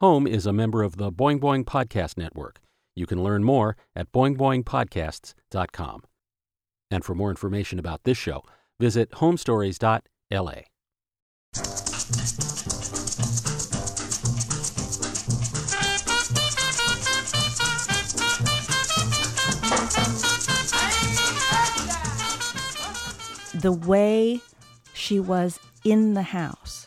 [0.00, 2.60] Home is a member of the Boing Boing Podcast Network.
[2.96, 6.02] You can learn more at boingboingpodcasts.com.
[6.90, 8.42] And for more information about this show,
[8.80, 10.00] visit homestories.la.
[23.60, 24.40] the way
[24.92, 26.86] she was in the house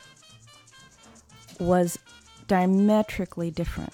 [1.60, 1.98] was
[2.48, 3.94] diametrically different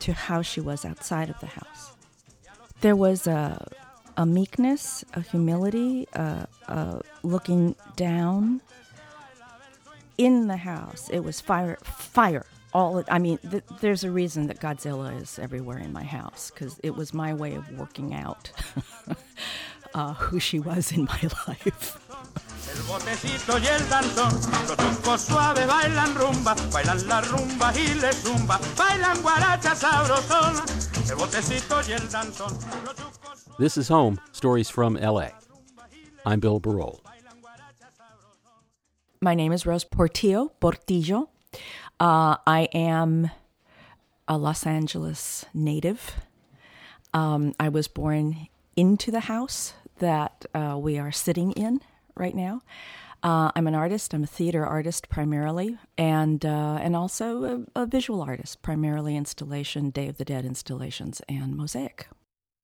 [0.00, 1.92] to how she was outside of the house.
[2.80, 3.68] There was a,
[4.16, 8.60] a meekness, a humility, a, a looking down
[10.18, 11.08] in the house.
[11.10, 12.46] It was fire, fire.
[12.74, 16.80] All I mean, th- there's a reason that Godzilla is everywhere in my house because
[16.82, 18.50] it was my way of working out
[19.94, 21.98] uh, who she was in my life.
[22.92, 24.34] El botecito y el danzón,
[24.68, 30.62] los chucos suaves bailan rumba, bailan la rumba y le zumba, bailan guaracha sabrosona.
[31.08, 32.52] El botecito y el danzón,
[33.58, 35.30] This is Home Stories from LA.
[36.26, 37.00] I'm Bill Barol.
[39.22, 41.30] My name is Rose Portillo, Portillo.
[41.98, 43.30] Uh, I am
[44.28, 46.16] a Los Angeles native.
[47.14, 51.80] Um, I was born into the house that uh, we are sitting in
[52.14, 52.62] right now.
[53.22, 54.14] Uh, I'm an artist.
[54.14, 59.90] I'm a theater artist primarily, and uh, and also a, a visual artist, primarily installation,
[59.90, 62.08] Day of the Dead installations, and mosaic.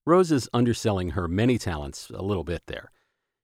[0.05, 2.91] Rose is underselling her many talents a little bit there.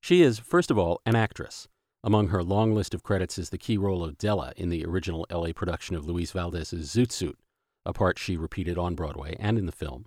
[0.01, 1.69] She is, first of all, an actress.
[2.03, 5.27] Among her long list of credits is the key role of Della in the original
[5.31, 7.39] LA production of Luis Valdez's Zoot Suit,
[7.87, 10.07] a part she repeated on Broadway and in the film.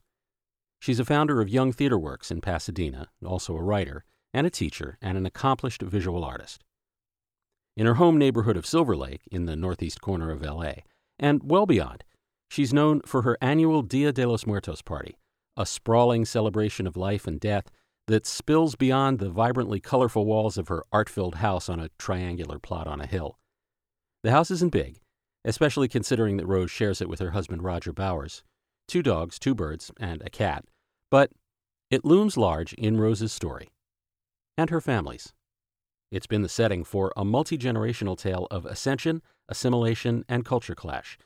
[0.80, 4.04] She's a founder of Young Theater Works in Pasadena, also a writer,
[4.38, 6.64] and a teacher, and an accomplished visual artist.
[7.76, 10.74] In her home neighborhood of Silver Lake, in the northeast corner of LA,
[11.18, 12.04] and well beyond,
[12.48, 15.18] she's known for her annual Dia de los Muertos party,
[15.58, 17.72] a sprawling celebration of life and death
[18.08, 22.60] that spills beyond the vibrantly colorful walls of her art filled house on a triangular
[22.60, 23.40] plot on a hill.
[24.22, 25.00] The house isn't big,
[25.46, 28.44] especially considering that Rose shares it with her husband Roger Bowers
[28.88, 30.64] two dogs, two birds, and a cat,
[31.10, 31.32] but
[31.90, 33.72] it looms large in Rose's story
[34.58, 35.34] and her family's.
[36.12, 41.18] It's been the setting for a multi generational tale of ascension, assimilation, and culture clash,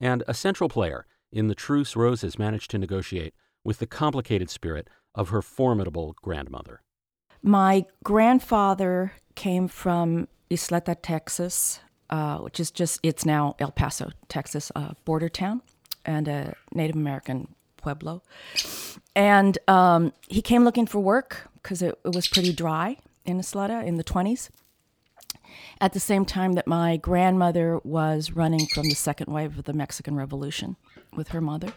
[0.00, 4.50] and a central player in the truce Rose has managed to negotiate with the complicated
[4.50, 6.82] spirit of her formidable grandmother.
[7.42, 11.80] My grandfather came from Ysleta, Texas,
[12.10, 15.62] uh, which is just, it's now El Paso, Texas, uh, border town,
[16.04, 18.22] and a Native American pueblo.
[19.14, 23.84] And um, he came looking for work because it, it was pretty dry in Ysleta
[23.84, 24.50] in the 20s.
[25.80, 29.72] At the same time that my grandmother was running from the second wave of the
[29.72, 30.76] Mexican Revolution
[31.16, 31.72] with her mother.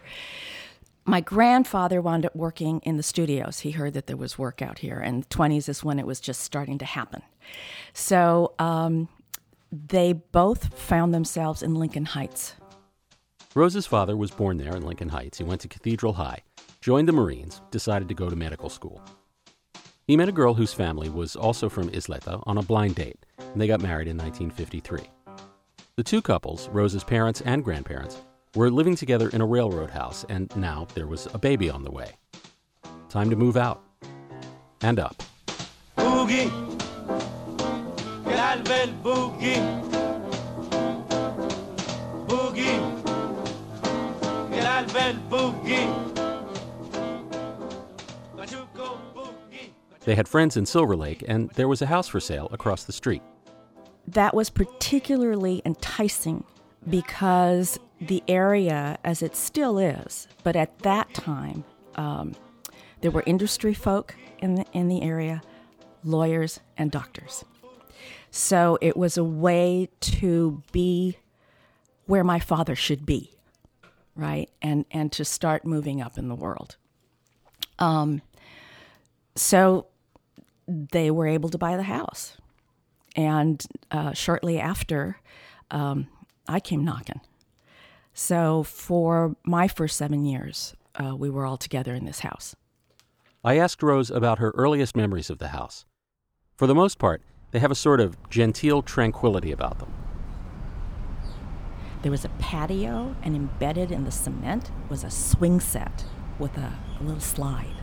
[1.05, 3.59] My grandfather wound up working in the studios.
[3.59, 6.19] He heard that there was work out here, and the 20s is when it was
[6.19, 7.21] just starting to happen.
[7.93, 9.09] So um,
[9.71, 12.55] they both found themselves in Lincoln Heights.
[13.53, 15.37] Rose's father was born there in Lincoln Heights.
[15.37, 16.39] He went to Cathedral High,
[16.81, 19.01] joined the Marines, decided to go to medical school.
[20.05, 23.61] He met a girl whose family was also from Ysleta on a blind date, and
[23.61, 24.99] they got married in 1953.
[25.95, 28.17] The two couples, Rose's parents and grandparents,
[28.53, 31.91] were living together in a railroad house, and now there was a baby on the
[31.91, 32.17] way.
[33.07, 33.81] Time to move out
[34.81, 35.23] and up.
[35.95, 36.51] boogie.
[39.01, 39.61] Boogie.
[42.27, 43.03] Boogie.
[45.29, 46.12] Boogie.
[50.05, 52.91] They had friends in Silver Lake, and there was a house for sale across the
[52.93, 53.21] street.
[54.07, 56.43] that was particularly enticing
[56.89, 61.63] because the area, as it still is, but at that time,
[61.95, 62.33] um,
[63.01, 65.41] there were industry folk in the, in the area,
[66.03, 67.45] lawyers, and doctors.
[68.29, 71.17] So it was a way to be
[72.05, 73.31] where my father should be,
[74.15, 74.49] right?
[74.61, 76.75] And, and to start moving up in the world.
[77.79, 78.21] Um,
[79.35, 79.87] so
[80.67, 82.37] they were able to buy the house
[83.15, 85.17] and uh, shortly after,
[85.71, 86.07] um,
[86.47, 87.21] I came knocking.
[88.13, 92.55] So for my first seven years, uh, we were all together in this house.
[93.43, 95.85] I asked Rose about her earliest memories of the house.
[96.55, 97.21] For the most part,
[97.51, 99.93] they have a sort of genteel tranquility about them.
[102.03, 106.05] There was a patio, and embedded in the cement was a swing set
[106.37, 107.82] with a, a little slide.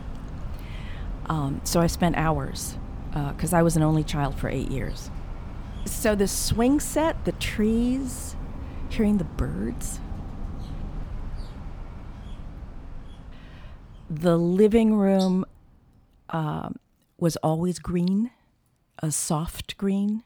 [1.31, 2.75] Um, so I spent hours
[3.13, 5.09] because uh, I was an only child for eight years.
[5.85, 8.35] So the swing set, the trees,
[8.89, 10.01] hearing the birds,
[14.09, 15.45] the living room
[16.29, 16.67] uh,
[17.17, 18.31] was always green,
[18.99, 20.23] a soft green.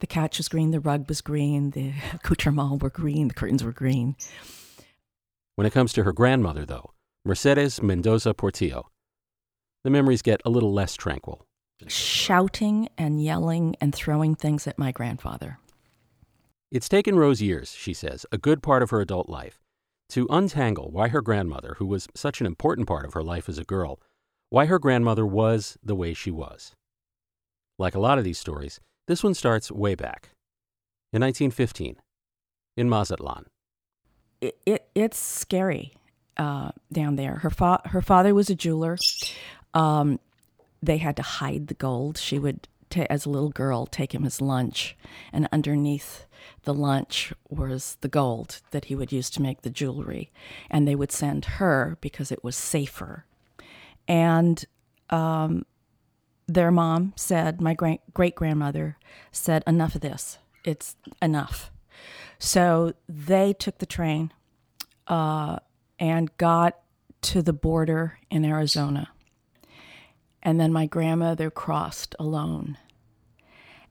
[0.00, 3.72] The couch was green, the rug was green, the accoutrements were green, the curtains were
[3.72, 4.14] green.
[5.54, 6.90] When it comes to her grandmother, though,
[7.24, 8.90] Mercedes Mendoza Portillo,
[9.84, 11.46] the memories get a little less tranquil.
[11.86, 15.58] Shouting and yelling and throwing things at my grandfather.
[16.70, 19.60] It's taken Rose years, she says, a good part of her adult life,
[20.08, 23.58] to untangle why her grandmother, who was such an important part of her life as
[23.58, 24.00] a girl,
[24.50, 26.74] why her grandmother was the way she was.
[27.78, 30.30] Like a lot of these stories, this one starts way back.
[31.12, 31.96] In 1915,
[32.76, 33.46] in Mazatlan.
[34.40, 35.94] It, it, it's scary
[36.36, 37.36] uh, down there.
[37.36, 38.96] Her, fa- her father was a jeweler.
[39.74, 40.18] Um,
[40.82, 42.16] they had to hide the gold.
[42.16, 44.96] She would, ta- as a little girl, take him his lunch,
[45.32, 46.26] and underneath
[46.62, 50.30] the lunch was the gold that he would use to make the jewelry.
[50.70, 53.24] And they would send her because it was safer.
[54.06, 54.64] And
[55.10, 55.64] um,
[56.46, 58.98] their mom said, my great grandmother
[59.32, 60.38] said, enough of this.
[60.64, 61.70] It's enough.
[62.38, 64.32] So they took the train
[65.06, 65.58] uh,
[65.98, 66.78] and got
[67.22, 69.10] to the border in Arizona.
[70.44, 72.76] And then my grandmother crossed alone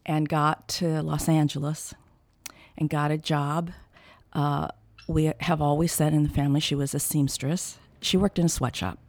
[0.05, 1.95] and got to Los Angeles
[2.77, 3.71] and got a job.
[4.33, 4.67] Uh,
[5.07, 7.79] we have always said in the family she was a seamstress.
[8.01, 9.00] She worked in a sweatshop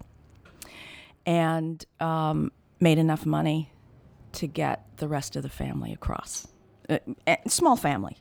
[1.27, 2.51] and um,
[2.81, 3.71] made enough money
[4.33, 6.49] to get the rest of the family across.
[6.89, 6.99] Uh,
[7.47, 8.17] small family.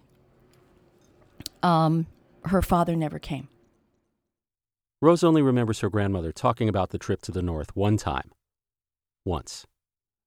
[1.61, 2.07] Um,
[2.45, 3.47] her father never came.
[5.01, 8.31] Rose only remembers her grandmother talking about the trip to the north one time.
[9.25, 9.65] Once.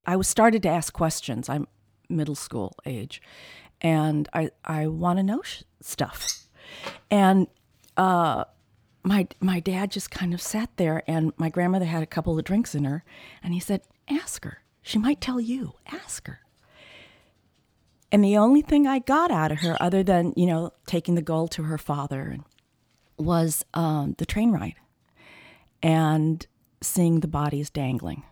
[0.06, 1.48] I was started to ask questions.
[1.48, 1.66] I'm
[2.08, 3.20] middle school age,
[3.80, 6.48] and I I want to know sh- stuff.
[7.10, 7.46] And
[7.96, 8.44] uh,
[9.02, 12.44] my my dad just kind of sat there, and my grandmother had a couple of
[12.44, 13.04] drinks in her,
[13.42, 14.62] and he said, "Ask her.
[14.82, 15.74] She might tell you.
[15.86, 16.40] Ask her."
[18.10, 21.22] And the only thing I got out of her, other than you know taking the
[21.22, 22.38] gold to her father,
[23.16, 24.74] was um, the train ride,
[25.82, 26.46] and
[26.80, 28.22] seeing the bodies dangling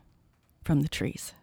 [0.64, 1.34] from the trees.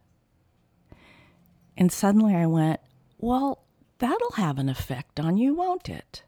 [1.77, 2.79] And suddenly I went,
[3.17, 3.63] well,
[3.99, 6.23] that'll have an effect on you, won't it?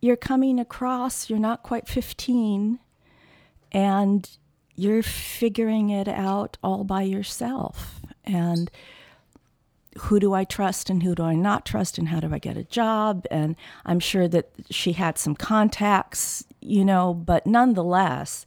[0.00, 2.80] You're coming across, you're not quite 15,
[3.70, 4.30] and
[4.74, 8.00] you're figuring it out all by yourself.
[8.24, 8.70] And
[9.98, 12.56] who do I trust and who do I not trust, and how do I get
[12.56, 13.26] a job?
[13.30, 18.44] And I'm sure that she had some contacts, you know, but nonetheless,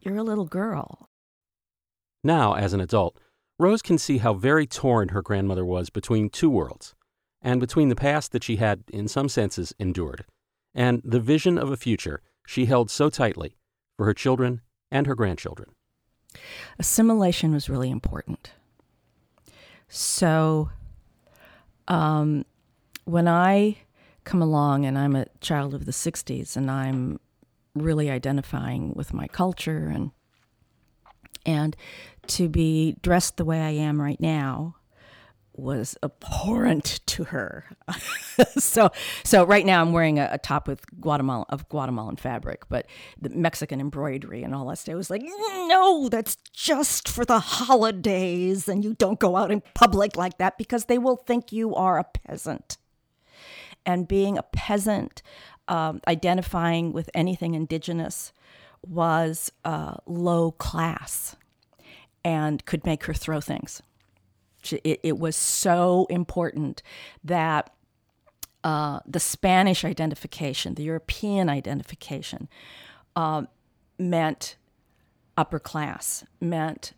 [0.00, 1.09] you're a little girl.
[2.22, 3.18] Now, as an adult,
[3.58, 6.94] Rose can see how very torn her grandmother was between two worlds,
[7.42, 10.24] and between the past that she had, in some senses, endured,
[10.74, 13.56] and the vision of a future she held so tightly
[13.96, 15.70] for her children and her grandchildren.
[16.78, 18.52] Assimilation was really important.
[19.88, 20.70] So,
[21.88, 22.44] um,
[23.04, 23.78] when I
[24.24, 27.18] come along and I'm a child of the 60s and I'm
[27.74, 30.12] really identifying with my culture and
[31.46, 31.74] and
[32.28, 34.76] to be dressed the way I am right now
[35.60, 37.64] was abhorrent to her.
[38.58, 38.90] so,
[39.24, 42.86] so right now I'm wearing a, a, top with Guatemala of Guatemalan fabric, but
[43.20, 47.40] the Mexican embroidery and all that stuff It was like, no, that's just for the
[47.40, 51.74] holidays, and you don't go out in public like that because they will think you
[51.74, 52.78] are a peasant.
[53.84, 55.22] And being a peasant,
[55.68, 58.32] um, identifying with anything indigenous,
[58.82, 61.36] was uh, low class
[62.24, 63.82] and could make her throw things.
[64.84, 66.82] It, it was so important
[67.24, 67.72] that
[68.62, 72.48] uh, the Spanish identification, the European identification,
[73.16, 73.44] uh,
[73.98, 74.56] meant
[75.36, 76.92] upper class, meant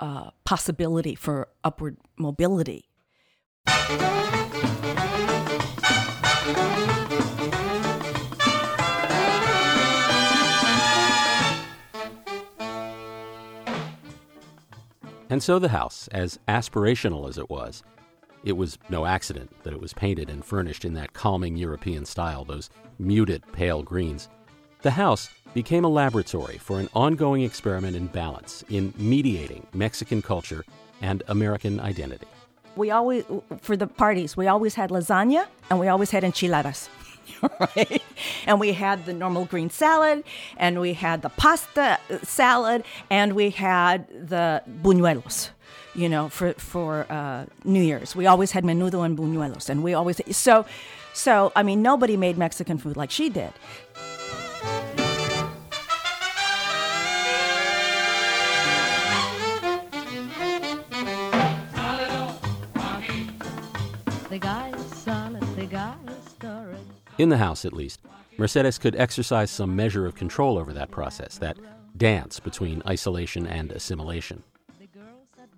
[0.00, 2.88] uh, possibility for upward mobility.
[15.32, 17.82] And so the house, as aspirational as it was,
[18.44, 22.44] it was no accident that it was painted and furnished in that calming European style,
[22.44, 24.28] those muted pale greens.
[24.82, 30.66] The house became a laboratory for an ongoing experiment in balance, in mediating Mexican culture
[31.00, 32.26] and American identity.
[32.76, 33.24] We always,
[33.62, 36.90] for the parties, we always had lasagna and we always had enchiladas.
[37.60, 38.02] right?
[38.46, 40.24] And we had the normal green salad,
[40.56, 45.50] and we had the pasta salad, and we had the buñuelos.
[45.94, 49.92] You know, for for uh, New Year's, we always had menudo and buñuelos, and we
[49.92, 50.64] always so,
[51.12, 53.52] so I mean, nobody made Mexican food like she did.
[67.22, 68.00] In the house, at least,
[68.36, 71.56] Mercedes could exercise some measure of control over that process, that
[71.96, 74.42] dance between isolation and assimilation.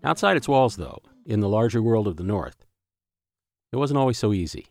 [0.03, 2.67] Outside its walls, though, in the larger world of the North,
[3.73, 4.67] it wasn't always so easy.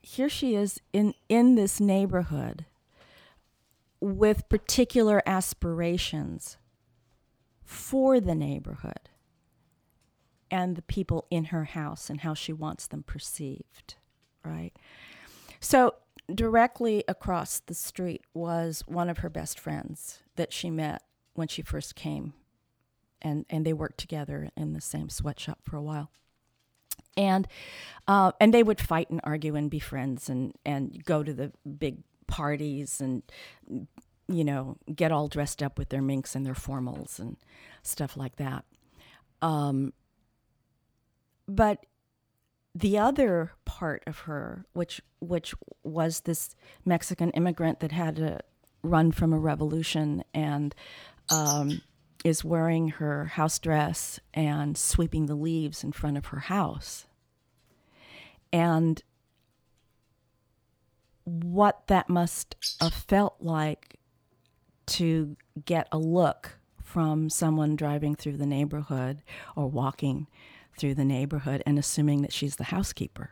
[0.00, 2.64] Here she is in, in this neighborhood
[4.00, 6.56] with particular aspirations
[7.64, 9.08] for the neighborhood
[10.50, 13.94] and the people in her house and how she wants them perceived,
[14.44, 14.72] right?
[15.62, 15.91] So,
[16.32, 21.02] directly across the street was one of her best friends that she met
[21.34, 22.34] when she first came,
[23.20, 26.10] and, and they worked together in the same sweatshop for a while.
[27.16, 27.46] And
[28.08, 31.52] uh, and they would fight and argue and be friends and, and go to the
[31.78, 33.22] big parties and
[34.28, 37.36] you know get all dressed up with their minks and their formals and
[37.82, 38.64] stuff like that.
[39.42, 39.92] Um,
[41.46, 41.84] but
[42.74, 48.40] the other part of her, which which was this Mexican immigrant that had to
[48.82, 50.74] run from a revolution and
[51.30, 51.82] um,
[52.24, 57.06] is wearing her house dress and sweeping the leaves in front of her house,
[58.52, 59.02] and
[61.24, 63.98] what that must have felt like
[64.86, 69.22] to get a look from someone driving through the neighborhood
[69.54, 70.26] or walking
[70.76, 73.30] through the neighborhood and assuming that she's the housekeeper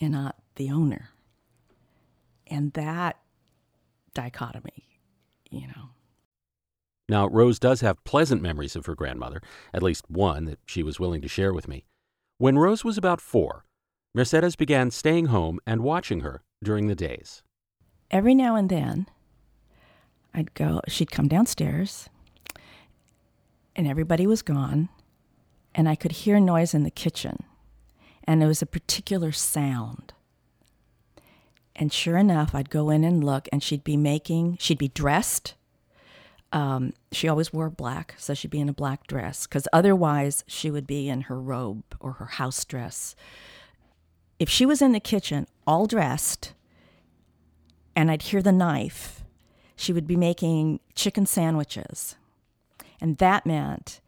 [0.00, 1.10] and not the owner.
[2.46, 3.18] And that
[4.14, 4.88] dichotomy,
[5.50, 5.90] you know.
[7.08, 9.40] Now, Rose does have pleasant memories of her grandmother,
[9.74, 11.84] at least one that she was willing to share with me.
[12.38, 13.64] When Rose was about four,
[14.14, 17.42] Mercedes began staying home and watching her during the days.
[18.10, 19.06] Every now and then,
[20.34, 22.08] I'd go, she'd come downstairs,
[23.76, 24.88] and everybody was gone,
[25.74, 27.44] and I could hear noise in the kitchen,
[28.24, 30.12] and it was a particular sound.
[31.76, 35.54] And sure enough, I'd go in and look, and she'd be making, she'd be dressed.
[36.52, 40.70] Um, she always wore black, so she'd be in a black dress, because otherwise she
[40.70, 43.14] would be in her robe or her house dress.
[44.38, 46.52] If she was in the kitchen, all dressed,
[47.94, 49.22] and I'd hear the knife,
[49.76, 52.16] she would be making chicken sandwiches.
[53.00, 54.00] And that meant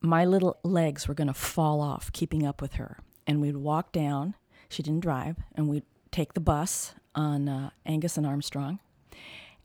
[0.00, 2.98] my little legs were going to fall off keeping up with her.
[3.26, 4.34] And we'd walk down,
[4.68, 8.80] she didn't drive, and we'd take the bus on uh, Angus and Armstrong,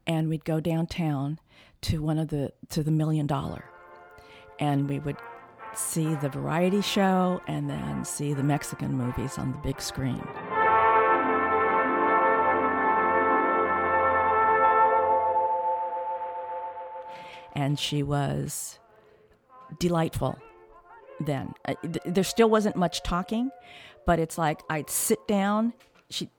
[0.06, 1.40] and we'd go downtown
[1.82, 3.66] to one of the to the Million Dollar,
[4.60, 5.18] and we would
[5.74, 10.24] see the variety show and then see the Mexican movies on the big screen.
[17.54, 18.80] And she was
[19.80, 20.38] delightful
[21.20, 21.54] then.
[21.66, 23.52] Uh, th- there still wasn't much talking,
[24.06, 25.74] but it's like I'd sit down,
[26.10, 26.30] she'd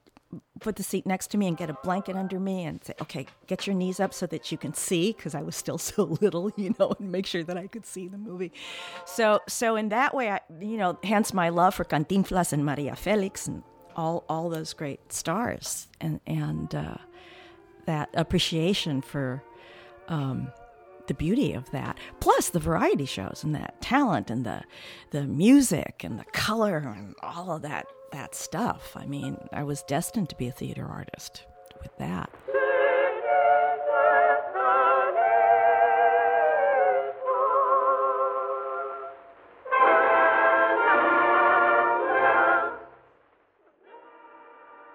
[0.61, 3.27] put the seat next to me and get a blanket under me and say, okay,
[3.47, 6.51] get your knees up so that you can see, because I was still so little,
[6.57, 8.53] you know, and make sure that I could see the movie.
[9.05, 12.97] So, so in that way, I, you know, hence my love for Cantinflas and Maria
[12.97, 13.63] Felix and
[13.95, 16.97] all, all those great stars and, and uh,
[17.87, 19.43] that appreciation for,
[20.09, 20.53] um,
[21.07, 21.99] the beauty of that.
[22.21, 24.63] Plus the variety shows and that talent and the
[25.11, 28.97] the music and the color and all of that that stuff.
[28.97, 31.45] I mean i was destined to be a theater artist
[31.83, 32.31] with that.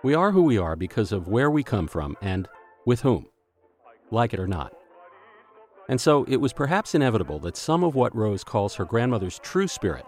[0.03, 2.47] We are who we are because of where we come from and
[2.85, 3.27] with whom,
[4.09, 4.73] like it or not.
[5.89, 9.67] And so it was perhaps inevitable that some of what Rose calls her grandmother's true
[9.67, 10.05] spirit,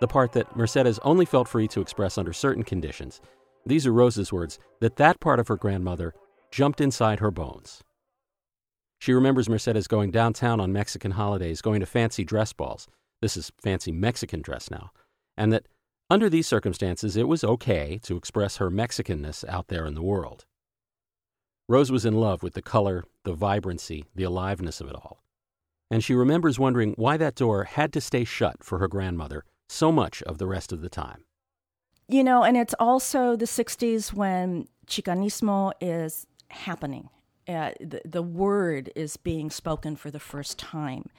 [0.00, 3.20] the part that Mercedes only felt free to express under certain conditions,
[3.64, 6.12] these are Rose's words, that that part of her grandmother
[6.50, 7.82] jumped inside her bones.
[8.98, 12.88] She remembers Mercedes going downtown on Mexican holidays, going to fancy dress balls.
[13.20, 14.90] This is fancy Mexican dress now.
[15.36, 15.66] And that
[16.10, 20.44] under these circumstances, it was okay to express her Mexicanness out there in the world.
[21.68, 25.22] Rose was in love with the color, the vibrancy, the aliveness of it all
[25.92, 29.92] and she remembers wondering why that door had to stay shut for her grandmother so
[29.92, 31.24] much of the rest of the time.
[32.08, 37.10] You know, and it's also the 60s when Chicanismo is happening.
[37.46, 41.10] Uh, the, the word is being spoken for the first time.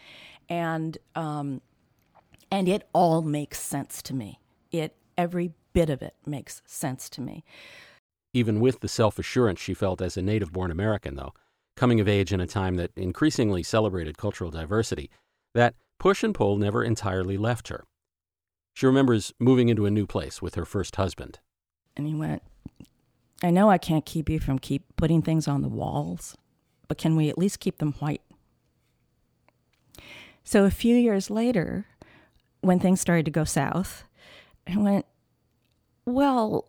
[0.49, 1.61] And, um,
[2.49, 4.39] and it all makes sense to me.
[4.71, 7.43] It, every bit of it makes sense to me.
[8.33, 11.33] Even with the self assurance she felt as a native born American, though,
[11.75, 15.09] coming of age in a time that increasingly celebrated cultural diversity,
[15.53, 17.85] that push and pull never entirely left her.
[18.73, 21.39] She remembers moving into a new place with her first husband.
[21.95, 22.41] And he went,
[23.43, 26.35] I know I can't keep you from keep putting things on the walls,
[26.87, 28.21] but can we at least keep them white?
[30.43, 31.85] So a few years later,
[32.61, 34.05] when things started to go south,
[34.67, 35.05] I went,
[36.05, 36.67] Well,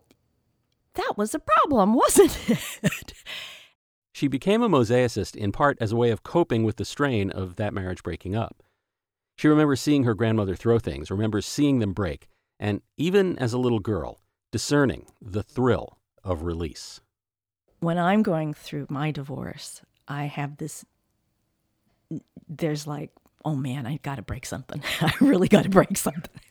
[0.95, 3.13] that was a problem, wasn't it?
[4.15, 7.57] She became a mosaicist in part as a way of coping with the strain of
[7.57, 8.63] that marriage breaking up.
[9.35, 13.57] She remembers seeing her grandmother throw things, remembers seeing them break, and even as a
[13.57, 14.21] little girl,
[14.53, 17.01] discerning the thrill of release.
[17.81, 20.85] When I'm going through my divorce, I have this,
[22.47, 23.11] there's like,
[23.43, 24.81] oh man, I got to break something.
[25.01, 26.41] I really got to break something.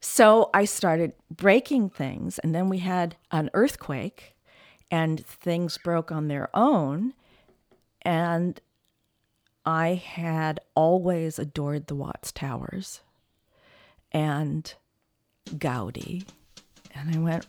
[0.00, 4.36] So I started breaking things, and then we had an earthquake,
[4.90, 7.14] and things broke on their own.
[8.02, 8.60] And
[9.66, 13.00] I had always adored the Watts Towers
[14.12, 14.72] and
[15.50, 16.24] Gaudi.
[16.94, 17.46] And I went,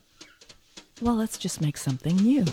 [1.01, 2.45] well, let's just make something new.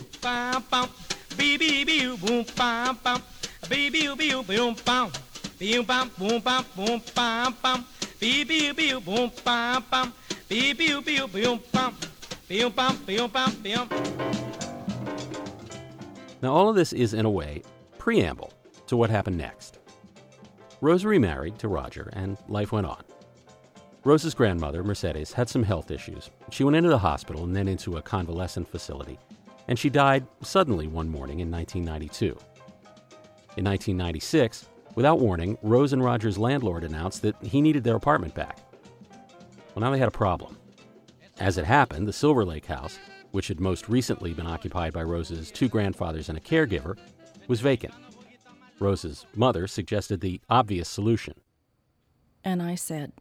[16.42, 17.62] Now, all of this is, in a way,
[17.98, 18.52] preamble
[18.86, 19.78] to what happened next.
[20.80, 23.02] Rose remarried to Roger, and life went on.
[24.04, 26.30] Rose's grandmother, Mercedes, had some health issues.
[26.50, 29.18] She went into the hospital and then into a convalescent facility,
[29.68, 32.26] and she died suddenly one morning in 1992.
[33.56, 38.58] In 1996, without warning, Rose and Roger's landlord announced that he needed their apartment back.
[39.74, 40.56] Well, now they had a problem.
[41.38, 42.98] As it happened, the Silver Lake house,
[43.30, 46.96] which had most recently been occupied by Rose's two grandfathers and a caregiver,
[47.46, 47.94] was vacant.
[48.80, 51.34] Rose's mother suggested the obvious solution.
[52.42, 53.12] And I said,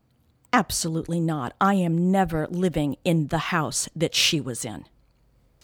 [0.54, 1.54] Absolutely not.
[1.60, 4.86] I am never living in the house that she was in.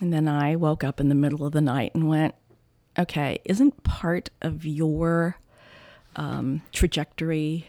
[0.02, 2.36] And then I woke up in the middle of the night and went,
[3.00, 5.38] Okay, isn't part of your
[6.15, 7.67] um, trajectory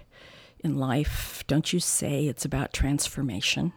[0.60, 3.72] in life, don't you say it's about transformation?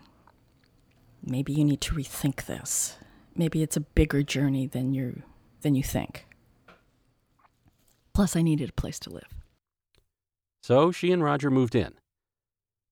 [1.24, 2.98] Maybe you need to rethink this.
[3.36, 5.24] Maybe it's a bigger journey than you
[5.62, 6.28] than you think.
[8.14, 9.34] Plus, I needed a place to live.
[10.62, 11.94] So she and Roger moved in.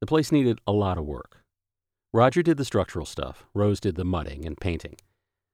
[0.01, 1.43] The place needed a lot of work.
[2.12, 4.97] Roger did the structural stuff, Rose did the mudding and painting.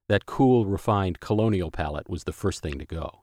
[0.08, 3.22] That cool, refined colonial palette was the first thing to go.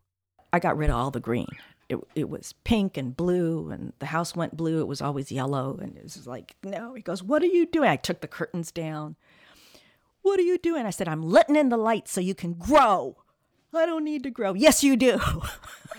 [0.53, 1.49] I got rid of all the green.
[1.89, 4.81] It, it was pink and blue, and the house went blue.
[4.81, 5.79] It was always yellow.
[5.81, 6.95] And it was like, no.
[6.95, 7.89] He goes, What are you doing?
[7.89, 9.17] I took the curtains down.
[10.23, 10.85] What are you doing?
[10.87, 13.17] I said, I'm letting in the light so you can grow.
[13.73, 14.55] I don't need to grow.
[14.55, 15.21] Yes, you do.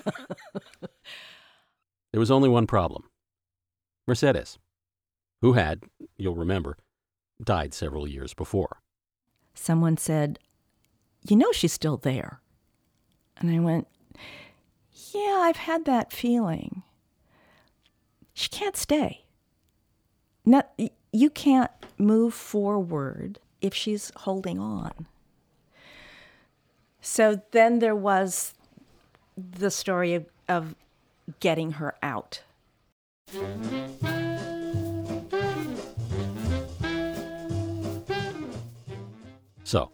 [2.11, 3.05] there was only one problem
[4.05, 4.57] Mercedes,
[5.41, 5.83] who had,
[6.17, 6.77] you'll remember,
[7.43, 8.81] died several years before.
[9.53, 10.39] Someone said,
[11.27, 12.41] You know, she's still there.
[13.37, 13.87] And I went,
[15.13, 16.83] Yeah, I've had that feeling.
[18.33, 19.25] She can't stay.
[20.45, 20.71] Not,
[21.11, 25.07] you can't move forward if she's holding on.
[27.01, 28.53] So then there was
[29.37, 30.75] the story of, of
[31.39, 32.41] getting her out.
[39.63, 39.91] So,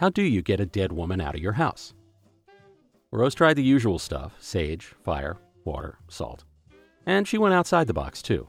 [0.00, 1.94] how do you get a dead woman out of your house?
[3.10, 6.44] Rose tried the usual stuff sage, fire, water, salt.
[7.06, 8.48] And she went outside the box, too.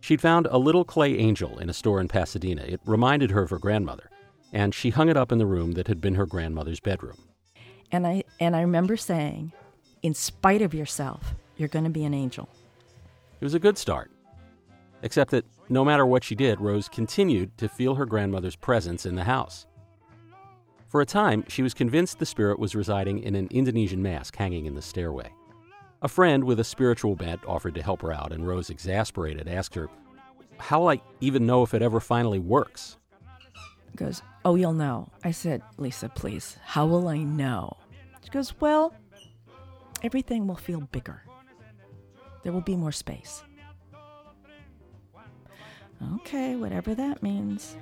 [0.00, 2.62] She'd found a little clay angel in a store in Pasadena.
[2.62, 4.08] It reminded her of her grandmother,
[4.52, 7.16] and she hung it up in the room that had been her grandmother's bedroom.
[7.90, 9.52] And I and I remember saying,
[10.02, 12.48] in spite of yourself, you're going to be an angel.
[13.40, 14.12] It was a good start.
[15.02, 19.16] Except that no matter what she did, Rose continued to feel her grandmother's presence in
[19.16, 19.66] the house.
[20.92, 24.66] For a time, she was convinced the spirit was residing in an Indonesian mask hanging
[24.66, 25.32] in the stairway.
[26.02, 29.74] A friend with a spiritual bent offered to help her out, and Rose, exasperated, asked
[29.74, 29.88] her,
[30.58, 32.98] How will I even know if it ever finally works?
[33.96, 35.08] goes, Oh, you'll know.
[35.24, 37.74] I said, Lisa, please, how will I know?
[38.22, 38.94] She goes, Well,
[40.02, 41.22] everything will feel bigger.
[42.42, 43.42] There will be more space.
[46.16, 47.76] Okay, whatever that means.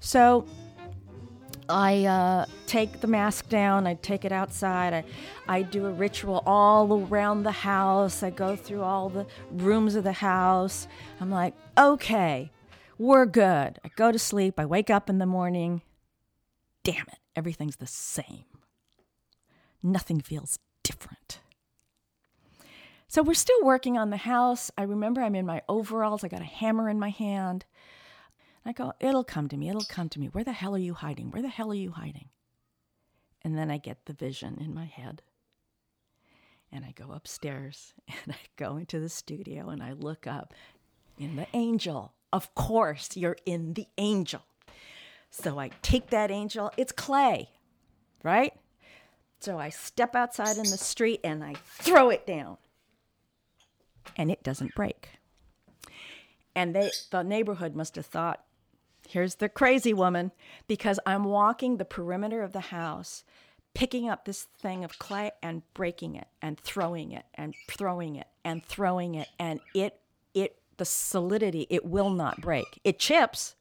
[0.00, 0.46] So
[1.68, 5.04] I uh, take the mask down, I take it outside, I,
[5.48, 10.04] I do a ritual all around the house, I go through all the rooms of
[10.04, 10.86] the house.
[11.20, 12.50] I'm like, okay,
[12.98, 13.80] we're good.
[13.84, 15.82] I go to sleep, I wake up in the morning.
[16.86, 18.44] Damn it, everything's the same.
[19.82, 21.40] Nothing feels different.
[23.08, 24.70] So we're still working on the house.
[24.78, 27.64] I remember I'm in my overalls, I got a hammer in my hand.
[28.64, 30.28] I go, it'll come to me, it'll come to me.
[30.28, 31.32] Where the hell are you hiding?
[31.32, 32.28] Where the hell are you hiding?
[33.42, 35.22] And then I get the vision in my head.
[36.70, 40.54] And I go upstairs and I go into the studio and I look up
[41.18, 42.12] in the angel.
[42.32, 44.42] Of course, you're in the angel.
[45.30, 47.50] So I take that angel, it's clay,
[48.22, 48.54] right?
[49.40, 52.56] So I step outside in the street and I throw it down.
[54.16, 55.10] And it doesn't break.
[56.54, 58.42] And they the neighborhood must have thought,
[59.08, 60.32] here's the crazy woman,
[60.66, 63.24] because I'm walking the perimeter of the house,
[63.74, 68.26] picking up this thing of clay and breaking it and throwing it and throwing it
[68.42, 69.28] and throwing it.
[69.38, 70.00] And it
[70.32, 72.80] it the solidity, it will not break.
[72.84, 73.54] It chips,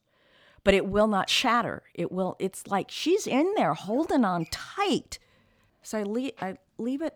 [0.65, 1.83] but it will not shatter.
[1.93, 5.19] It will it's like she's in there holding on tight.
[5.81, 7.15] So I leave I leave it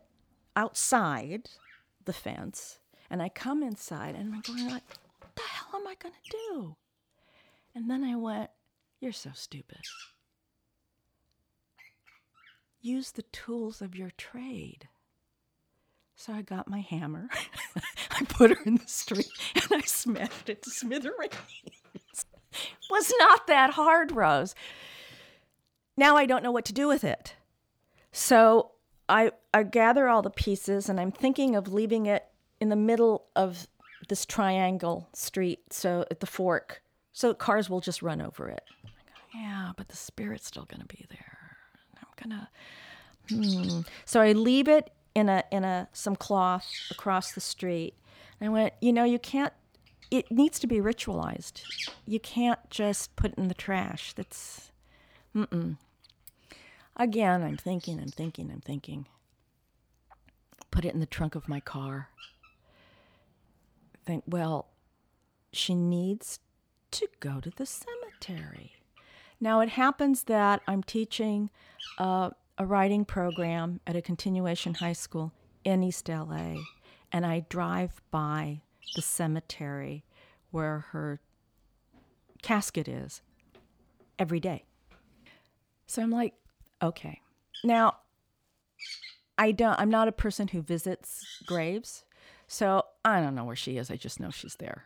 [0.56, 1.50] outside
[2.06, 4.84] the fence and I come inside and I'm going like,
[5.20, 6.76] what the hell am I gonna do?
[7.74, 8.52] And then I went,
[9.00, 9.82] You're so stupid.
[12.82, 14.88] Use the tools of your trade.
[16.16, 17.30] So I got my hammer,
[18.12, 21.34] I put her in the street, and I smashed it to smithereens.
[22.90, 24.56] Was not that hard, Rose.
[25.98, 27.36] Now I don't know what to do with it.
[28.12, 28.72] So
[29.08, 32.26] I, I gather all the pieces, and I'm thinking of leaving it
[32.60, 33.68] in the middle of
[34.08, 36.82] this triangle street, so at the fork,
[37.14, 38.64] so cars will just run over it.
[39.34, 41.58] Yeah, but the spirit's still going to be there.
[41.98, 42.50] I'm gonna.
[43.30, 43.82] Hmm.
[44.06, 47.96] So I leave it in a in a some cloth across the street.
[48.40, 49.54] And I went, you know, you can't.
[50.12, 51.64] It needs to be ritualized.
[52.06, 54.14] You can't just put it in the trash.
[54.14, 54.72] That's,
[55.36, 55.78] mm-mm.
[56.96, 59.08] Again, I'm thinking, I'm thinking, I'm thinking.
[60.72, 62.10] Put it in the trunk of my car.
[64.06, 64.68] Think, well,
[65.54, 66.40] she needs
[66.92, 68.74] to go to the cemetery.
[69.40, 71.50] Now, it happens that I'm teaching
[71.98, 75.32] uh, a writing program at a continuation high school
[75.64, 76.56] in East LA,
[77.12, 78.62] and I drive by
[78.96, 80.04] the cemetery
[80.52, 81.20] where her
[82.42, 83.22] casket is
[84.18, 84.66] every day.
[85.88, 86.34] So I'm like,
[86.82, 87.22] okay.
[87.64, 87.98] Now,
[89.38, 92.04] I don't I'm not a person who visits graves.
[92.48, 93.90] So I don't know where she is.
[93.92, 94.86] I just know she's there.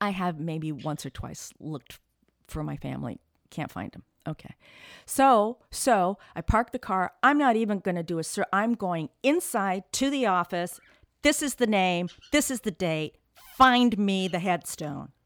[0.00, 1.98] I have maybe once or twice looked
[2.46, 4.02] for my family, can't find them.
[4.26, 4.54] Okay.
[5.06, 7.12] So, so I park the car.
[7.22, 8.44] I'm not even going to do a sir.
[8.52, 10.80] I'm going inside to the office.
[11.24, 12.10] This is the name.
[12.32, 13.16] This is the date.
[13.56, 15.08] Find me the headstone.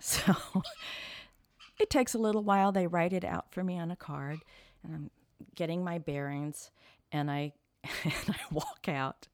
[0.00, 0.32] So
[1.80, 2.70] it takes a little while.
[2.70, 4.38] They write it out for me on a card,
[4.84, 5.10] and I'm
[5.56, 6.70] getting my bearings,
[7.10, 7.52] and I
[8.04, 9.26] and I walk out.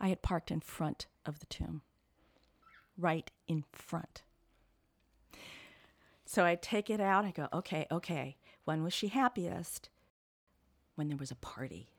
[0.00, 1.82] I had parked in front of the tomb,
[2.96, 4.22] right in front.
[6.24, 7.26] So I take it out.
[7.26, 8.38] I go, okay, okay.
[8.64, 9.90] When was she happiest?
[10.94, 11.90] When there was a party.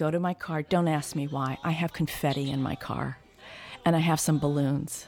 [0.00, 0.62] Go to my car.
[0.62, 1.58] Don't ask me why.
[1.62, 3.18] I have confetti in my car
[3.84, 5.06] and I have some balloons.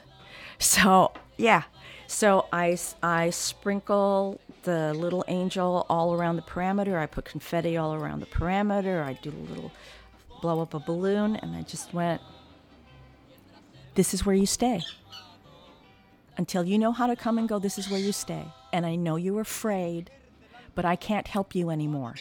[0.59, 1.63] So, yeah.
[2.05, 6.99] So I, I sprinkle the little angel all around the perimeter.
[6.99, 9.01] I put confetti all around the perimeter.
[9.01, 9.71] I do a little
[10.41, 12.21] blow up a balloon, and I just went,
[13.95, 14.81] This is where you stay.
[16.37, 18.45] Until you know how to come and go, this is where you stay.
[18.71, 20.11] And I know you're afraid,
[20.75, 22.15] but I can't help you anymore.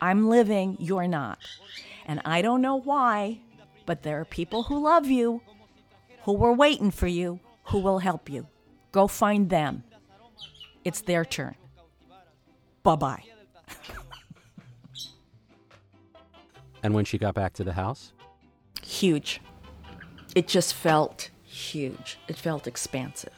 [0.00, 1.38] I'm living, you're not.
[2.06, 3.40] And I don't know why,
[3.86, 5.42] but there are people who love you,
[6.22, 8.46] who were waiting for you, who will help you.
[8.92, 9.84] Go find them.
[10.84, 11.54] It's their turn.
[12.82, 13.22] Bye bye.
[16.82, 18.12] And when she got back to the house?
[18.82, 19.40] Huge.
[20.34, 22.18] It just felt huge.
[22.28, 23.32] It felt expansive.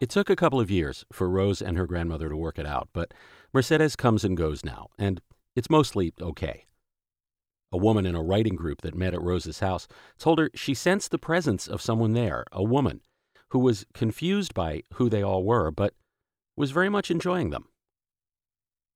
[0.00, 2.88] It took a couple of years for Rose and her grandmother to work it out,
[2.94, 3.12] but
[3.52, 5.20] Mercedes comes and goes now, and
[5.54, 6.64] it's mostly okay.
[7.70, 9.86] A woman in a writing group that met at Rose's house
[10.18, 13.02] told her she sensed the presence of someone there, a woman,
[13.50, 15.94] who was confused by who they all were, but
[16.56, 17.66] was very much enjoying them.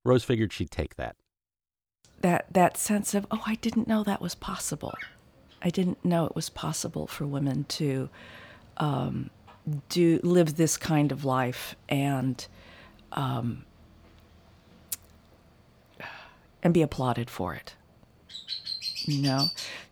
[0.05, 1.17] Rose figured she'd take that.
[2.23, 4.95] That that sense of, oh, I didn't know that was possible.
[5.61, 8.09] I didn't know it was possible for women to
[8.79, 9.31] um,
[9.89, 12.47] do live this kind of life and
[13.13, 13.65] um,
[16.63, 17.75] and be applauded for it.
[19.05, 19.47] You know,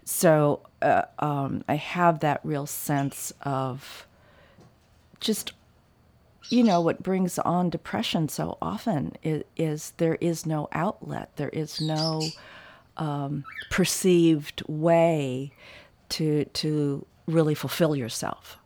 [0.04, 4.06] so uh, um, I have that real sense of
[5.20, 5.52] just
[6.48, 11.48] you know what brings on depression so often is, is there is no outlet there
[11.50, 12.20] is no
[12.96, 15.52] um, perceived way
[16.08, 18.58] to to really fulfill yourself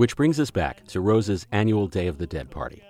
[0.00, 2.82] Which brings us back to Rose's annual Day of the Dead party.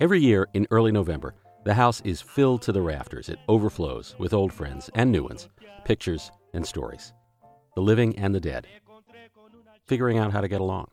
[0.00, 1.34] Every year in early November,
[1.64, 3.28] the house is filled to the rafters.
[3.28, 5.50] It overflows with old friends and new ones,
[5.84, 7.12] pictures and stories.
[7.74, 8.66] The living and the dead.
[9.86, 10.88] Figuring out how to get along.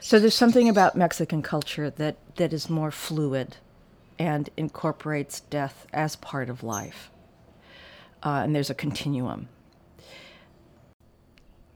[0.00, 3.56] So there's something about Mexican culture that, that is more fluid
[4.18, 7.10] and incorporates death as part of life.
[8.22, 9.48] Uh, and there's a continuum.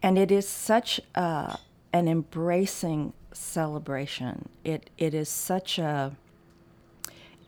[0.02, 1.56] And it is such a,
[1.92, 4.48] an embracing celebration.
[4.64, 6.16] It, it is such a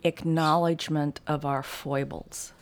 [0.02, 2.52] acknowledgement of our foibles.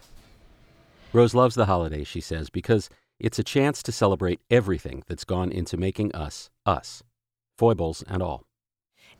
[1.12, 5.52] Rose loves the holiday, she says, because it's a chance to celebrate everything that's gone
[5.52, 7.02] into making us us,
[7.58, 8.44] foibles and all.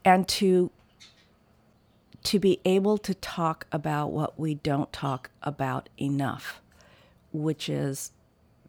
[0.04, 0.70] And to
[2.24, 6.62] to be able to talk about what we don't talk about enough,
[7.32, 8.12] which is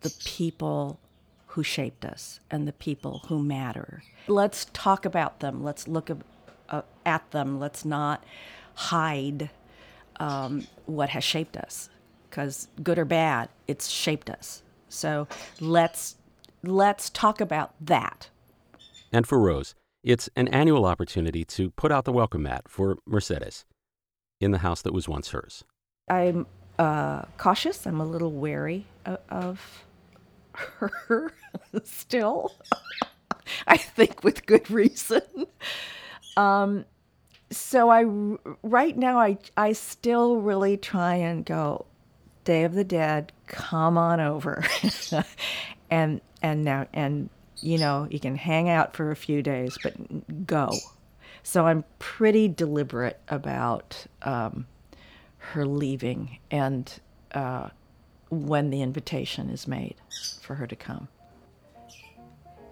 [0.01, 0.99] the people
[1.53, 4.03] who shaped us and the people who matter.
[4.27, 5.63] Let's talk about them.
[5.63, 6.09] Let's look
[6.69, 7.59] uh, at them.
[7.59, 8.23] Let's not
[8.75, 9.49] hide
[10.19, 11.89] um, what has shaped us
[12.29, 15.27] because good or bad it's shaped us so
[15.59, 16.15] let's
[16.63, 18.29] let's talk about that
[19.11, 23.65] and for rose it's an annual opportunity to put out the welcome mat for mercedes
[24.41, 25.63] in the house that was once hers
[26.09, 26.47] i'm
[26.79, 28.85] uh, cautious i'm a little wary
[29.29, 29.83] of
[30.53, 31.33] her
[31.83, 32.51] still
[33.67, 35.21] i think with good reason
[36.35, 36.85] um,
[37.51, 38.03] so I
[38.63, 41.85] right now I I still really try and go
[42.43, 44.65] Day of the Dead, come on over.
[45.91, 47.29] and and now and
[47.61, 50.69] you know, you can hang out for a few days, but go.
[51.43, 54.65] So I'm pretty deliberate about um,
[55.37, 56.91] her leaving and
[57.33, 57.69] uh,
[58.33, 59.95] when the invitation is made
[60.41, 61.07] for her to come.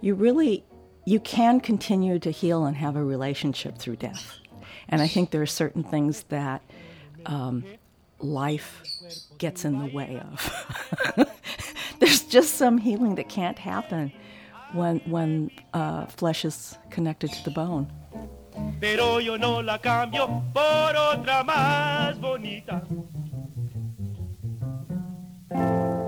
[0.01, 0.63] You really
[1.05, 4.37] you can continue to heal and have a relationship through death.
[4.87, 6.61] And I think there are certain things that
[7.25, 7.63] um,
[8.19, 8.81] life
[9.37, 11.27] gets in the way of.
[11.99, 14.11] There's just some healing that can't happen
[14.73, 17.91] when when uh, flesh is connected to the bone.
[18.79, 22.81] Pero yo no la cambio por otra más bonita.
[25.53, 26.00] Thank you.